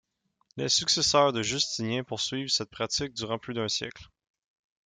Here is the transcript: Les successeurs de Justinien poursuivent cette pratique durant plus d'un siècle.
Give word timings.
Les 0.57 0.67
successeurs 0.67 1.31
de 1.31 1.43
Justinien 1.43 2.03
poursuivent 2.03 2.49
cette 2.49 2.71
pratique 2.71 3.13
durant 3.13 3.37
plus 3.37 3.53
d'un 3.53 3.67
siècle. 3.67 4.07